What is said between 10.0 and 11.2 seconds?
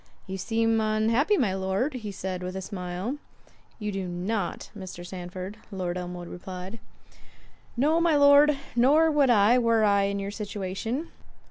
in your situation.